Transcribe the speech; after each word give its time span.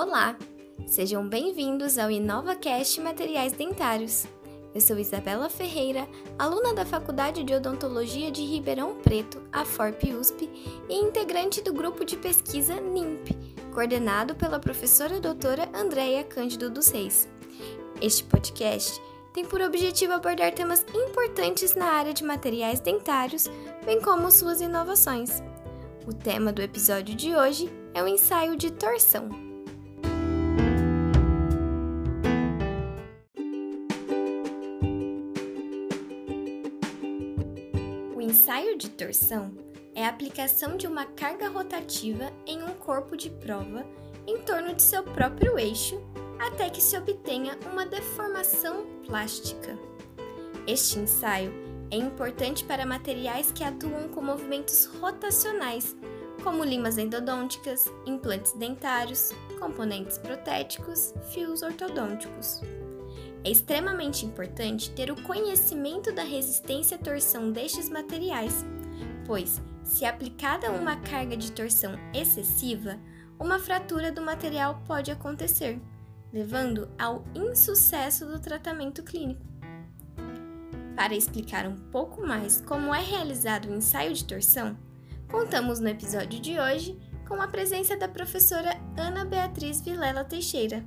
Olá! 0.00 0.36
Sejam 0.86 1.28
bem-vindos 1.28 1.98
ao 1.98 2.08
InovaCast 2.08 3.00
Materiais 3.00 3.52
Dentários. 3.52 4.28
Eu 4.72 4.80
sou 4.80 4.96
Isabela 4.96 5.50
Ferreira, 5.50 6.06
aluna 6.38 6.72
da 6.72 6.86
Faculdade 6.86 7.42
de 7.42 7.52
Odontologia 7.52 8.30
de 8.30 8.44
Ribeirão 8.44 8.94
Preto, 8.94 9.42
a 9.50 9.64
FORP 9.64 10.14
USP, 10.14 10.48
e 10.88 10.94
integrante 10.94 11.60
do 11.60 11.72
grupo 11.72 12.04
de 12.04 12.16
pesquisa 12.16 12.80
NIMP, 12.80 13.32
coordenado 13.74 14.36
pela 14.36 14.60
professora 14.60 15.18
doutora 15.18 15.68
Andréia 15.74 16.22
Cândido 16.22 16.70
dos 16.70 16.90
Reis. 16.90 17.28
Este 18.00 18.22
podcast 18.22 19.02
tem 19.34 19.44
por 19.44 19.60
objetivo 19.60 20.12
abordar 20.12 20.54
temas 20.54 20.86
importantes 20.94 21.74
na 21.74 21.86
área 21.86 22.14
de 22.14 22.22
materiais 22.22 22.78
dentários, 22.78 23.50
bem 23.84 24.00
como 24.00 24.30
suas 24.30 24.60
inovações. 24.60 25.42
O 26.06 26.14
tema 26.14 26.52
do 26.52 26.62
episódio 26.62 27.16
de 27.16 27.34
hoje 27.34 27.68
é 27.92 28.00
o 28.00 28.06
ensaio 28.06 28.54
de 28.54 28.70
torção. 28.70 29.47
Ensaio 38.48 38.78
de 38.78 38.88
torção 38.88 39.50
é 39.94 40.06
a 40.06 40.08
aplicação 40.08 40.78
de 40.78 40.86
uma 40.86 41.04
carga 41.04 41.50
rotativa 41.50 42.32
em 42.46 42.62
um 42.62 42.72
corpo 42.72 43.14
de 43.14 43.28
prova 43.28 43.84
em 44.26 44.38
torno 44.38 44.74
de 44.74 44.80
seu 44.80 45.02
próprio 45.02 45.58
eixo 45.58 46.00
até 46.38 46.70
que 46.70 46.80
se 46.80 46.96
obtenha 46.96 47.58
uma 47.70 47.84
deformação 47.84 48.86
plástica. 49.06 49.78
Este 50.66 50.98
ensaio 50.98 51.52
é 51.90 51.96
importante 51.98 52.64
para 52.64 52.86
materiais 52.86 53.52
que 53.52 53.62
atuam 53.62 54.08
com 54.08 54.22
movimentos 54.22 54.86
rotacionais, 54.98 55.94
como 56.42 56.64
limas 56.64 56.96
endodônticas, 56.96 57.84
implantes 58.06 58.52
dentários, 58.52 59.30
componentes 59.60 60.16
protéticos, 60.16 61.12
fios 61.34 61.60
ortodônticos. 61.60 62.62
É 63.44 63.50
extremamente 63.50 64.26
importante 64.26 64.90
ter 64.90 65.10
o 65.10 65.22
conhecimento 65.22 66.12
da 66.12 66.22
resistência 66.22 66.96
à 66.96 67.00
torção 67.00 67.52
destes 67.52 67.88
materiais, 67.88 68.64
pois, 69.24 69.60
se 69.82 70.04
aplicada 70.04 70.70
uma 70.70 70.96
carga 70.96 71.36
de 71.36 71.52
torção 71.52 71.92
excessiva, 72.12 72.98
uma 73.38 73.58
fratura 73.58 74.10
do 74.10 74.20
material 74.20 74.82
pode 74.86 75.10
acontecer, 75.10 75.80
levando 76.32 76.88
ao 76.98 77.24
insucesso 77.34 78.26
do 78.26 78.40
tratamento 78.40 79.02
clínico. 79.02 79.46
Para 80.96 81.14
explicar 81.14 81.66
um 81.66 81.76
pouco 81.76 82.26
mais 82.26 82.60
como 82.60 82.92
é 82.92 83.00
realizado 83.00 83.68
o 83.68 83.74
ensaio 83.74 84.12
de 84.12 84.24
torção, 84.24 84.76
contamos 85.30 85.78
no 85.78 85.88
episódio 85.88 86.40
de 86.40 86.58
hoje 86.58 86.98
com 87.28 87.40
a 87.40 87.46
presença 87.46 87.96
da 87.96 88.08
professora 88.08 88.76
Ana 88.96 89.24
Beatriz 89.24 89.80
Vilela 89.80 90.24
Teixeira. 90.24 90.84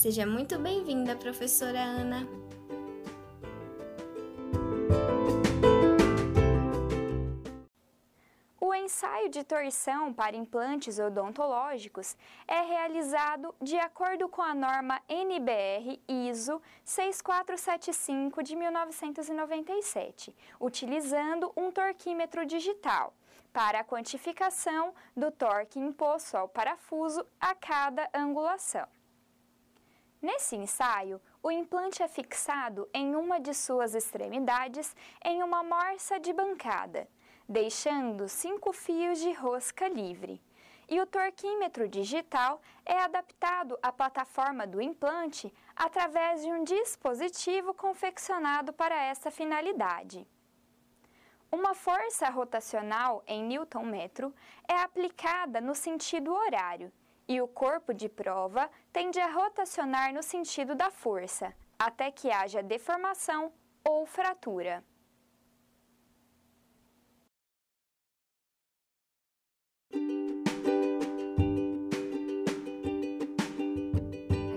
Seja 0.00 0.24
muito 0.24 0.58
bem-vinda, 0.58 1.14
professora 1.14 1.78
Ana. 1.78 2.26
ensaio 8.90 9.28
de 9.28 9.44
torção 9.44 10.12
para 10.12 10.34
implantes 10.34 10.98
odontológicos 10.98 12.16
é 12.48 12.62
realizado 12.62 13.54
de 13.60 13.76
acordo 13.76 14.26
com 14.26 14.40
a 14.40 14.54
norma 14.54 15.00
NBR 15.06 16.00
ISO 16.08 16.62
6475 16.82 18.42
de 18.42 18.56
1997, 18.56 20.34
utilizando 20.58 21.52
um 21.54 21.70
torquímetro 21.70 22.46
digital 22.46 23.12
para 23.52 23.80
a 23.80 23.84
quantificação 23.84 24.94
do 25.14 25.30
torque 25.30 25.78
imposto 25.78 26.38
ao 26.38 26.48
parafuso 26.48 27.22
a 27.38 27.54
cada 27.54 28.08
angulação. 28.14 28.99
Nesse 30.22 30.54
ensaio, 30.54 31.18
o 31.42 31.50
implante 31.50 32.02
é 32.02 32.08
fixado 32.08 32.86
em 32.92 33.16
uma 33.16 33.40
de 33.40 33.54
suas 33.54 33.94
extremidades 33.94 34.94
em 35.24 35.42
uma 35.42 35.62
morsa 35.62 36.20
de 36.20 36.30
bancada, 36.30 37.08
deixando 37.48 38.28
cinco 38.28 38.70
fios 38.70 39.18
de 39.18 39.32
rosca 39.32 39.88
livre. 39.88 40.38
E 40.90 41.00
o 41.00 41.06
torquímetro 41.06 41.88
digital 41.88 42.60
é 42.84 42.98
adaptado 42.98 43.78
à 43.82 43.90
plataforma 43.90 44.66
do 44.66 44.82
implante 44.82 45.50
através 45.74 46.42
de 46.42 46.52
um 46.52 46.64
dispositivo 46.64 47.72
confeccionado 47.72 48.74
para 48.74 49.02
essa 49.02 49.30
finalidade. 49.30 50.28
Uma 51.50 51.74
força 51.74 52.28
rotacional 52.28 53.22
em 53.26 53.42
Newton 53.42 53.84
metro 53.84 54.34
é 54.68 54.76
aplicada 54.82 55.62
no 55.62 55.74
sentido 55.74 56.30
horário 56.34 56.92
e 57.30 57.40
o 57.40 57.46
corpo 57.46 57.94
de 57.94 58.08
prova 58.08 58.68
tende 58.92 59.20
a 59.20 59.30
rotacionar 59.30 60.12
no 60.12 60.20
sentido 60.20 60.74
da 60.74 60.90
força, 60.90 61.54
até 61.78 62.10
que 62.10 62.28
haja 62.28 62.60
deformação 62.60 63.52
ou 63.84 64.04
fratura. 64.04 64.84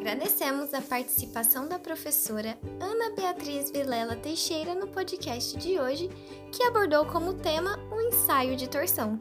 Agradecemos 0.00 0.72
a 0.72 0.80
participação 0.80 1.68
da 1.68 1.78
professora 1.78 2.56
Ana 2.80 3.16
Beatriz 3.16 3.72
Vilela 3.72 4.14
Teixeira 4.14 4.76
no 4.76 4.86
podcast 4.86 5.58
de 5.58 5.76
hoje, 5.80 6.08
que 6.52 6.62
abordou 6.62 7.04
como 7.06 7.34
tema 7.34 7.76
o 7.90 8.00
ensaio 8.00 8.54
de 8.54 8.68
torção. 8.68 9.18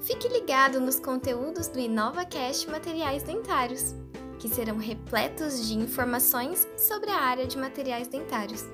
Fique 0.00 0.28
ligado 0.28 0.80
nos 0.80 1.00
conteúdos 1.00 1.68
do 1.68 1.78
InovaCast 1.78 2.68
Materiais 2.70 3.22
Dentários, 3.22 3.94
que 4.38 4.48
serão 4.48 4.78
repletos 4.78 5.66
de 5.66 5.76
informações 5.76 6.68
sobre 6.76 7.10
a 7.10 7.20
área 7.20 7.46
de 7.46 7.58
materiais 7.58 8.08
dentários. 8.08 8.64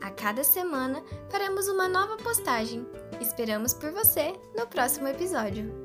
A 0.00 0.10
cada 0.10 0.42
semana 0.42 1.02
faremos 1.30 1.68
uma 1.68 1.86
nova 1.86 2.16
postagem. 2.16 2.86
Esperamos 3.20 3.72
por 3.72 3.92
você 3.92 4.34
no 4.58 4.66
próximo 4.66 5.06
episódio. 5.06 5.81